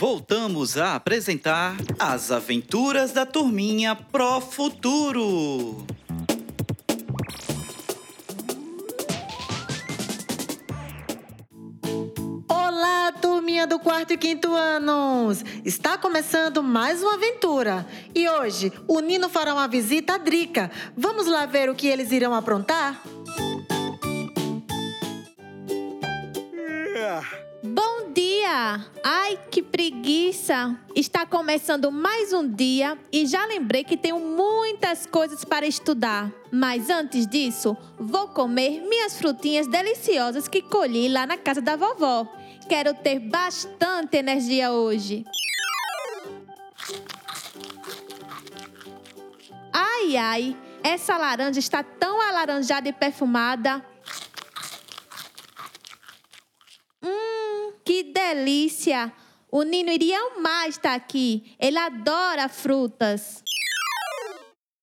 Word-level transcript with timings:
voltamos 0.00 0.78
a 0.78 0.94
apresentar 0.94 1.76
As 1.98 2.30
Aventuras 2.30 3.12
da 3.12 3.26
Turminha 3.26 3.94
Pro 3.94 4.40
Futuro. 4.40 5.84
Olá, 12.48 13.12
turminha 13.20 13.66
do 13.66 13.78
quarto 13.78 14.14
e 14.14 14.16
quinto 14.16 14.54
anos! 14.54 15.44
Está 15.66 15.98
começando 15.98 16.62
mais 16.62 17.02
uma 17.02 17.16
aventura. 17.16 17.86
E 18.14 18.26
hoje, 18.26 18.72
o 18.88 19.00
Nino 19.00 19.28
fará 19.28 19.52
uma 19.52 19.68
visita 19.68 20.14
à 20.14 20.16
Drica. 20.16 20.70
Vamos 20.96 21.26
lá 21.26 21.44
ver 21.44 21.68
o 21.68 21.74
que 21.74 21.86
eles 21.86 22.10
irão 22.10 22.34
aprontar? 22.34 23.02
Ai, 29.02 29.38
que 29.50 29.62
preguiça! 29.62 30.78
Está 30.94 31.26
começando 31.26 31.90
mais 31.90 32.32
um 32.32 32.46
dia 32.46 32.96
e 33.10 33.26
já 33.26 33.44
lembrei 33.46 33.82
que 33.82 33.96
tenho 33.96 34.20
muitas 34.20 35.06
coisas 35.06 35.44
para 35.44 35.66
estudar. 35.66 36.30
Mas 36.52 36.90
antes 36.90 37.26
disso, 37.26 37.76
vou 37.98 38.28
comer 38.28 38.82
minhas 38.82 39.18
frutinhas 39.18 39.66
deliciosas 39.66 40.46
que 40.46 40.62
colhi 40.62 41.08
lá 41.08 41.26
na 41.26 41.36
casa 41.36 41.60
da 41.60 41.74
vovó. 41.74 42.26
Quero 42.68 42.94
ter 42.94 43.18
bastante 43.18 44.16
energia 44.16 44.70
hoje. 44.70 45.24
Ai, 49.72 50.16
ai, 50.16 50.56
essa 50.82 51.16
laranja 51.16 51.58
está 51.58 51.82
tão 51.82 52.20
alaranjada 52.20 52.88
e 52.88 52.92
perfumada. 52.92 53.84
Hum, 57.02 57.72
que 57.84 58.04
delícia! 58.34 59.12
O 59.50 59.62
Nino 59.62 59.90
iria 59.90 60.18
amar 60.18 60.68
estar 60.68 60.94
aqui. 60.94 61.56
Ele 61.58 61.78
adora 61.78 62.48
frutas. 62.48 63.42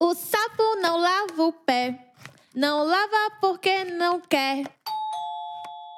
O 0.00 0.14
sapo 0.14 0.76
não 0.80 0.96
lava 0.96 1.42
o 1.42 1.52
pé. 1.52 2.12
Não 2.54 2.84
lava 2.84 3.36
porque 3.40 3.84
não 3.84 4.20
quer. 4.20 4.64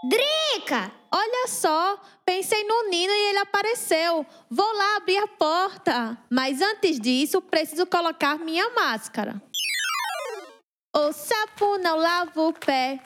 Drica! 0.09 0.91
Olha 1.13 1.47
só, 1.49 1.99
pensei 2.25 2.65
no 2.65 2.89
Nino 2.89 3.13
e 3.13 3.29
ele 3.31 3.39
apareceu. 3.39 4.27
Vou 4.51 4.73
lá 4.77 4.97
abrir 4.97 5.19
a 5.19 5.29
porta. 5.29 6.19
Mas 6.29 6.61
antes 6.61 6.99
disso, 6.99 7.41
preciso 7.41 7.87
colocar 7.87 8.37
minha 8.39 8.69
máscara. 8.71 9.41
O 10.95 11.13
sapo 11.13 11.79
não 11.79 11.97
lava 11.97 12.41
o 12.43 12.53
pé. 12.53 13.01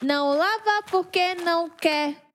Não 0.00 0.30
lava 0.30 0.82
porque 0.90 1.34
não 1.34 1.68
quer. 1.68 2.25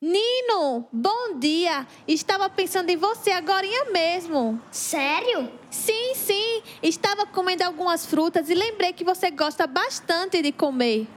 Nino, 0.00 0.86
bom 0.92 1.38
dia. 1.38 1.86
Estava 2.06 2.50
pensando 2.50 2.90
em 2.90 2.96
você 2.96 3.30
agora 3.30 3.66
mesmo. 3.90 4.60
Sério? 4.70 5.50
Sim, 5.70 6.14
sim. 6.14 6.62
Estava 6.82 7.24
comendo 7.24 7.64
algumas 7.64 8.04
frutas 8.04 8.50
e 8.50 8.54
lembrei 8.54 8.92
que 8.92 9.02
você 9.02 9.30
gosta 9.30 9.66
bastante 9.66 10.42
de 10.42 10.52
comer. 10.52 11.06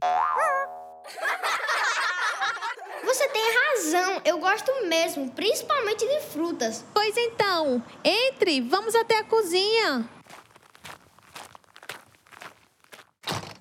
Você 3.02 3.28
tem 3.30 3.42
razão, 3.42 4.20
eu 4.24 4.38
gosto 4.38 4.70
mesmo, 4.86 5.30
principalmente 5.32 6.06
de 6.06 6.20
frutas. 6.26 6.84
Pois 6.94 7.16
então, 7.16 7.82
entre, 8.04 8.60
vamos 8.60 8.94
até 8.94 9.18
a 9.18 9.24
cozinha. 9.24 10.08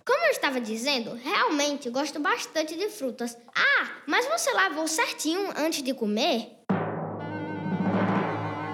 Como 0.05 0.23
eu 0.25 0.31
estava 0.49 0.59
dizendo, 0.59 1.13
realmente 1.13 1.91
gosto 1.91 2.19
bastante 2.19 2.75
de 2.75 2.89
frutas. 2.89 3.37
Ah, 3.55 3.87
mas 4.07 4.25
você 4.27 4.51
lavou 4.51 4.87
certinho 4.87 5.51
antes 5.55 5.83
de 5.83 5.93
comer? 5.93 6.57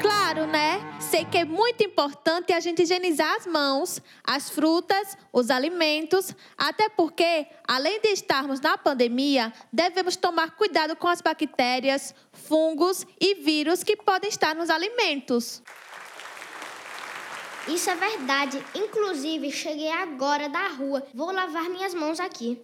Claro, 0.02 0.48
né? 0.48 0.80
Sei 1.02 1.26
que 1.26 1.38
é 1.38 1.44
muito 1.44 1.84
importante 1.84 2.54
a 2.54 2.62
gente 2.62 2.84
higienizar 2.84 3.36
as 3.36 3.46
mãos, 3.46 4.02
as 4.24 4.50
frutas, 4.50 5.18
os 5.34 5.50
alimentos, 5.50 6.34
até 6.58 6.88
porque, 6.88 7.48
além 7.68 8.00
de 8.00 8.10
estarmos 8.10 8.62
na 8.62 8.78
pandemia, 8.78 9.52
devemos 9.74 10.16
tomar 10.16 10.52
cuidado 10.52 10.96
com 10.96 11.10
as 11.10 11.22
bactérias, 11.22 12.16
fungos 12.32 13.06
e 13.20 13.36
vírus 13.36 13.84
que 13.84 13.98
podem 13.98 14.30
estar 14.30 14.56
nos 14.56 14.70
alimentos. 14.70 15.62
Isso 17.68 17.90
é 17.90 17.96
verdade. 17.96 18.64
Inclusive, 18.76 19.52
cheguei 19.52 19.92
agora 19.92 20.48
da 20.48 20.68
rua. 20.70 21.06
Vou 21.14 21.32
lavar 21.32 21.70
minhas 21.70 21.94
mãos 21.94 22.20
aqui. 22.20 22.62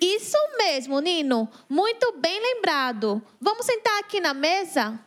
Isso 0.00 0.36
mesmo, 0.58 1.00
Nino. 1.00 1.48
Muito 1.68 2.12
bem 2.18 2.40
lembrado. 2.40 3.22
Vamos 3.40 3.64
sentar 3.64 3.98
aqui 4.00 4.20
na 4.20 4.34
mesa? 4.34 4.98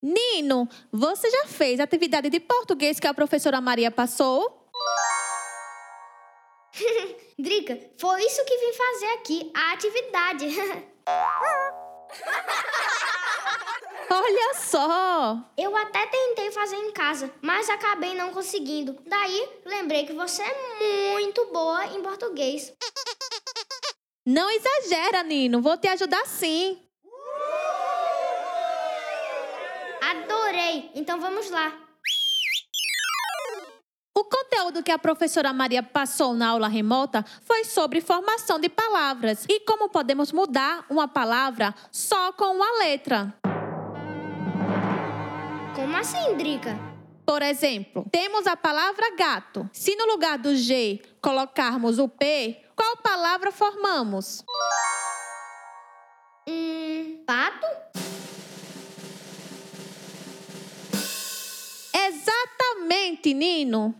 Nino, 0.00 0.68
você 0.92 1.28
já 1.28 1.46
fez 1.46 1.80
a 1.80 1.84
atividade 1.84 2.30
de 2.30 2.38
português 2.38 3.00
que 3.00 3.06
a 3.06 3.14
professora 3.14 3.60
Maria 3.60 3.90
passou? 3.90 4.68
Drica, 7.36 7.78
foi 7.98 8.22
isso 8.24 8.44
que 8.44 8.56
vim 8.56 8.72
fazer 8.72 9.06
aqui, 9.14 9.52
a 9.54 9.72
atividade. 9.72 10.46
Olha 14.10 14.54
só! 14.54 15.38
Eu 15.56 15.76
até 15.76 16.06
tentei 16.06 16.50
fazer 16.50 16.76
em 16.76 16.92
casa, 16.92 17.30
mas 17.42 17.68
acabei 17.68 18.14
não 18.14 18.32
conseguindo. 18.32 18.96
Daí, 19.06 19.48
lembrei 19.64 20.06
que 20.06 20.12
você 20.12 20.42
é 20.42 21.12
muito 21.12 21.44
boa 21.52 21.86
em 21.86 22.02
português. 22.02 22.72
Não 24.26 24.50
exagera, 24.50 25.22
Nino. 25.22 25.60
Vou 25.60 25.76
te 25.76 25.88
ajudar 25.88 26.26
sim. 26.26 26.78
Adorei! 30.02 30.90
Então 30.94 31.20
vamos 31.20 31.50
lá. 31.50 31.72
O 34.14 34.24
conteúdo 34.24 34.82
que 34.82 34.90
a 34.90 34.98
professora 34.98 35.52
Maria 35.52 35.82
passou 35.82 36.34
na 36.34 36.48
aula 36.48 36.66
remota 36.66 37.24
foi 37.44 37.64
sobre 37.64 38.00
formação 38.00 38.58
de 38.58 38.68
palavras 38.68 39.44
e 39.48 39.60
como 39.60 39.88
podemos 39.88 40.32
mudar 40.32 40.84
uma 40.90 41.06
palavra 41.06 41.74
só 41.92 42.32
com 42.32 42.56
uma 42.56 42.78
letra. 42.80 43.34
Como 45.78 45.96
assim, 45.96 46.34
Drica? 46.36 46.76
Por 47.24 47.40
exemplo, 47.40 48.04
temos 48.10 48.48
a 48.48 48.56
palavra 48.56 49.14
gato. 49.14 49.70
Se 49.72 49.94
no 49.94 50.06
lugar 50.06 50.36
do 50.36 50.56
G 50.56 51.00
colocarmos 51.20 52.00
o 52.00 52.08
P, 52.08 52.64
qual 52.74 52.96
palavra 52.96 53.52
formamos? 53.52 54.44
Hum, 56.48 57.22
pato? 57.24 57.64
Exatamente, 61.94 63.32
Nino. 63.32 63.94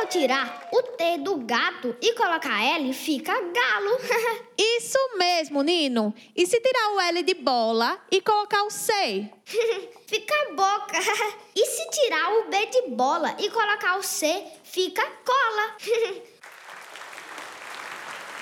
Se 0.00 0.04
eu 0.04 0.08
tirar 0.08 0.68
o 0.72 0.82
T 0.82 1.18
do 1.18 1.36
gato 1.36 1.94
e 2.00 2.14
colocar 2.14 2.64
L, 2.76 2.90
fica 2.94 3.34
galo. 3.34 3.98
Isso 4.56 4.98
mesmo, 5.18 5.62
Nino. 5.62 6.14
E 6.34 6.46
se 6.46 6.58
tirar 6.58 6.94
o 6.94 7.00
L 7.00 7.22
de 7.22 7.34
bola 7.34 8.00
e 8.10 8.22
colocar 8.22 8.62
o 8.64 8.70
C? 8.70 9.30
fica 10.08 10.34
boca. 10.54 10.98
E 11.54 11.66
se 11.66 11.90
tirar 11.90 12.32
o 12.32 12.48
B 12.48 12.66
de 12.66 12.82
bola 12.92 13.36
e 13.38 13.50
colocar 13.50 13.98
o 13.98 14.02
C, 14.02 14.42
fica 14.64 15.02
cola. 15.26 15.76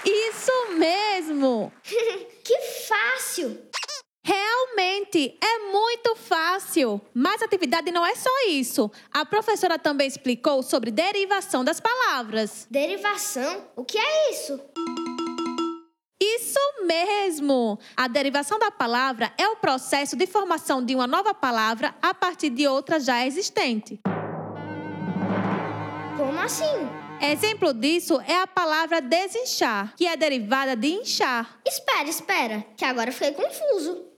Isso 0.05 0.69
mesmo. 0.77 1.73
que 1.83 2.59
fácil. 2.87 3.68
Realmente, 4.29 5.39
é 5.43 5.73
muito 5.73 6.15
fácil. 6.15 7.01
Mas 7.15 7.41
a 7.41 7.47
atividade 7.47 7.91
não 7.91 8.05
é 8.05 8.15
só 8.15 8.29
isso. 8.47 8.91
A 9.11 9.25
professora 9.25 9.79
também 9.79 10.07
explicou 10.07 10.63
sobre 10.63 10.91
derivação 10.91 11.65
das 11.65 11.81
palavras. 11.81 12.67
Derivação? 12.71 13.65
O 13.75 13.87
que 13.87 13.97
é 13.97 14.31
isso? 14.31 14.61
Isso 16.21 16.59
mesmo! 16.85 17.79
A 17.97 18.07
derivação 18.07 18.59
da 18.59 18.71
palavra 18.71 19.33
é 19.39 19.49
o 19.49 19.57
processo 19.57 20.15
de 20.15 20.27
formação 20.27 20.85
de 20.85 20.95
uma 20.95 21.07
nova 21.07 21.33
palavra 21.33 21.95
a 22.03 22.13
partir 22.13 22.51
de 22.51 22.69
outra 22.69 23.01
já 23.01 23.25
existente. 23.25 23.99
Como 26.19 26.39
assim? 26.39 26.65
Exemplo 27.23 27.73
disso 27.73 28.21
é 28.27 28.43
a 28.43 28.47
palavra 28.47 29.01
desinchar, 29.01 29.95
que 29.97 30.07
é 30.07 30.17
derivada 30.19 30.77
de 30.77 30.89
inchar. 30.89 31.59
Espera, 31.67 32.09
espera, 32.09 32.67
que 32.77 32.85
agora 32.85 33.11
fiquei 33.11 33.33
confuso. 33.33 34.09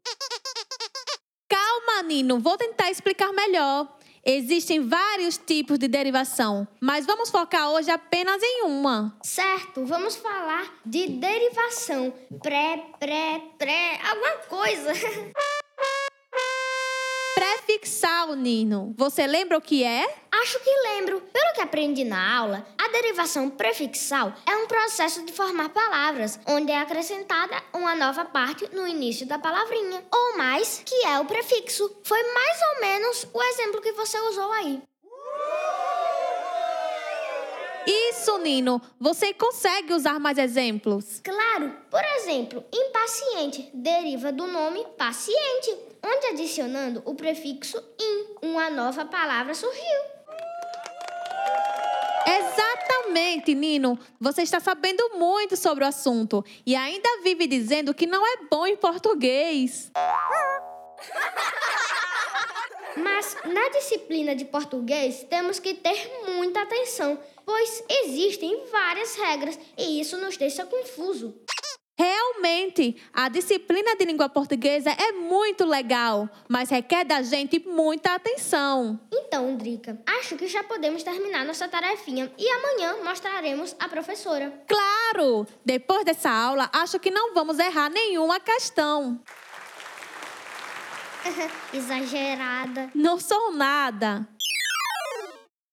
Calma, 2.01 2.03
Nino, 2.03 2.39
vou 2.39 2.57
tentar 2.57 2.91
explicar 2.91 3.31
melhor. 3.33 3.87
Existem 4.25 4.81
vários 4.81 5.37
tipos 5.37 5.79
de 5.79 5.87
derivação, 5.87 6.67
mas 6.81 7.05
vamos 7.05 7.31
focar 7.31 7.71
hoje 7.71 7.91
apenas 7.91 8.43
em 8.43 8.63
uma. 8.65 9.17
Certo, 9.23 9.85
vamos 9.85 10.17
falar 10.17 10.81
de 10.85 11.09
derivação. 11.09 12.13
Pré, 12.43 12.87
pré, 12.99 13.43
pré, 13.59 14.01
alguma 14.09 14.33
coisa. 14.49 14.93
Prefixal, 17.35 18.35
Nino. 18.35 18.95
Você 18.97 19.27
lembra 19.27 19.59
o 19.59 19.61
que 19.61 19.85
é? 19.85 20.07
Acho 20.43 20.59
que 20.61 20.71
lembro. 20.71 21.21
Pelo 21.21 21.53
que 21.53 21.61
aprendi 21.61 22.03
na 22.03 22.39
aula, 22.39 22.67
a 22.79 22.89
derivação 22.89 23.51
prefixal 23.51 24.33
é 24.47 24.57
um 24.57 24.67
processo 24.67 25.23
de 25.27 25.33
formar 25.35 25.69
palavras, 25.69 26.41
onde 26.47 26.73
é 26.73 26.79
acrescentada 26.79 27.63
uma 27.75 27.95
nova 27.95 28.25
parte 28.25 28.67
no 28.75 28.87
início 28.87 29.27
da 29.27 29.39
palavrinha, 29.39 30.03
ou 30.11 30.39
mais, 30.39 30.83
que 30.85 30.95
é 31.05 31.21
o 31.21 31.27
prefixo. 31.27 31.95
Foi 32.03 32.23
mais 32.33 32.59
ou 32.73 32.81
menos 32.81 33.27
o 33.35 33.43
exemplo 33.43 33.83
que 33.83 33.93
você 33.93 34.19
usou 34.19 34.51
aí. 34.53 34.83
Isso, 37.87 38.39
Nino. 38.39 38.81
Você 38.99 39.35
consegue 39.35 39.93
usar 39.93 40.19
mais 40.19 40.39
exemplos? 40.39 41.21
Claro, 41.23 41.75
por 41.91 42.03
exemplo, 42.17 42.65
impaciente 42.73 43.69
deriva 43.75 44.33
do 44.33 44.47
nome 44.47 44.87
paciente, 44.97 45.77
onde 46.03 46.27
adicionando 46.29 47.03
o 47.05 47.15
prefixo 47.15 47.79
in, 47.99 48.47
uma 48.47 48.71
nova 48.71 49.05
palavra 49.05 49.55
surgiu. 49.55 50.20
Exatamente, 52.39 53.55
Nino. 53.55 53.99
Você 54.21 54.43
está 54.43 54.61
sabendo 54.61 55.19
muito 55.19 55.57
sobre 55.57 55.85
o 55.85 55.87
assunto 55.87 56.45
e 56.65 56.77
ainda 56.77 57.23
vive 57.23 57.47
dizendo 57.47 57.93
que 57.95 58.07
não 58.07 58.25
é 58.27 58.37
bom 58.51 58.67
em 58.67 58.77
português. 58.77 59.91
Mas 62.97 63.37
na 63.45 63.69
disciplina 63.71 64.35
de 64.35 64.45
português 64.45 65.25
temos 65.29 65.59
que 65.59 65.75
ter 65.75 66.11
muita 66.35 66.63
atenção, 66.63 67.19
pois 67.45 67.83
existem 67.89 68.67
várias 68.71 69.15
regras 69.17 69.59
e 69.77 70.01
isso 70.01 70.17
nos 70.19 70.37
deixa 70.37 70.67
confuso. 70.67 71.35
Realmente, 72.01 72.97
a 73.13 73.29
disciplina 73.29 73.95
de 73.95 74.07
língua 74.07 74.27
portuguesa 74.27 74.89
é 74.91 75.13
muito 75.13 75.67
legal, 75.67 76.31
mas 76.49 76.71
requer 76.71 77.05
da 77.05 77.21
gente 77.21 77.59
muita 77.69 78.15
atenção. 78.15 78.99
Então, 79.13 79.55
Drica, 79.55 80.01
acho 80.07 80.35
que 80.35 80.49
já 80.49 80.65
podemos 80.65 81.03
terminar 81.03 81.45
nossa 81.45 81.69
tarefinha 81.69 82.33
e 82.39 82.49
amanhã 82.49 83.05
mostraremos 83.05 83.77
a 83.79 83.87
professora. 83.87 84.51
Claro! 84.67 85.47
Depois 85.63 86.03
dessa 86.03 86.31
aula, 86.31 86.71
acho 86.73 86.99
que 86.99 87.11
não 87.11 87.35
vamos 87.35 87.59
errar 87.59 87.91
nenhuma 87.91 88.41
questão. 88.41 89.21
Exagerada. 91.71 92.91
Não 92.95 93.21
sou 93.21 93.53
nada. 93.53 94.27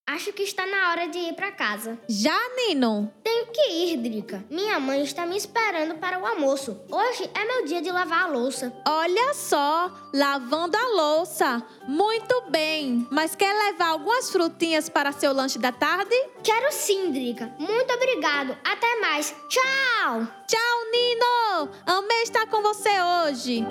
Acho 0.10 0.32
que 0.32 0.44
está 0.44 0.66
na 0.66 0.90
hora 0.90 1.10
de 1.10 1.18
ir 1.18 1.34
para 1.34 1.52
casa. 1.52 2.00
Já, 2.08 2.40
Nino? 2.56 3.12
Tenho 3.22 3.48
que 3.48 3.70
ir, 3.70 3.98
Drica. 3.98 4.42
Minha 4.50 4.80
mãe 4.80 5.04
está 5.04 5.26
me 5.26 5.36
esperando 5.36 5.96
para 5.96 6.18
o 6.18 6.26
almoço. 6.26 6.80
Hoje 6.90 7.30
é 7.34 7.44
meu 7.44 7.66
dia 7.66 7.82
de 7.82 7.92
lavar 7.92 8.24
a 8.24 8.28
louça. 8.28 8.74
Olha 8.88 9.34
só, 9.34 9.92
lavando 10.14 10.78
a 10.78 10.88
louça. 10.96 11.62
Muito 11.90 12.42
bem. 12.50 13.06
Mas 13.12 13.36
quer 13.36 13.54
levar 13.54 13.88
algumas 13.90 14.32
frutinhas 14.32 14.88
para 14.88 15.12
seu 15.12 15.34
lanche 15.34 15.60
da 15.60 15.74
tarde? 15.74 16.16
Quero 16.42 16.72
sim, 16.72 17.12
Drica. 17.12 17.54
Muito 17.60 17.94
obrigado. 17.94 18.58
Até 18.64 19.02
mais. 19.02 19.36
Tchau! 19.50 20.26
Tchau, 20.48 20.86
Nino! 20.90 21.70
Amei 21.86 22.22
estar 22.22 22.48
com 22.48 22.62
você 22.62 22.92
hoje. 23.26 23.66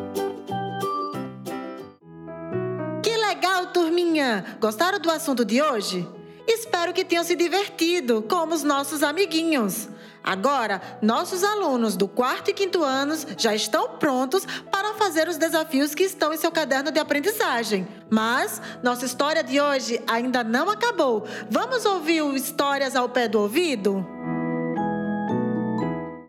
Que 3.03 3.17
legal, 3.17 3.73
turminha! 3.73 4.59
Gostaram 4.61 4.99
do 4.99 5.11
assunto 5.11 5.43
de 5.43 5.63
hoje? 5.63 6.07
Espero 6.47 6.93
que 6.93 7.05
tenham 7.05 7.25
se 7.25 7.35
divertido 7.35 8.23
como 8.23 8.55
os 8.55 8.63
nossos 8.63 9.03
amiguinhos. 9.03 9.89
Agora, 10.23 10.83
nossos 11.01 11.45
alunos 11.45 11.97
do 11.97 12.09
quarto 12.09 12.51
e 12.51 12.55
quinto 12.55 12.83
anos 12.83 13.25
já 13.39 13.55
estão 13.55 13.91
prontos 13.91 14.45
para 14.73 14.95
fazer 14.95 15.29
os 15.29 15.37
desafios 15.37 15.95
que 15.95 16.03
estão 16.03 16.33
em 16.33 16.37
seu 16.37 16.51
caderno 16.51 16.91
de 16.91 16.99
aprendizagem. 16.99 17.87
Mas 18.11 18.61
nossa 18.83 19.05
história 19.07 19.45
de 19.45 19.61
hoje 19.61 20.03
ainda 20.07 20.43
não 20.43 20.69
acabou. 20.69 21.25
Vamos 21.49 21.85
ouvir 21.85 22.23
o 22.23 22.35
Histórias 22.35 22.97
ao 22.97 23.09
Pé 23.09 23.29
do 23.29 23.41
Ouvido? 23.41 24.16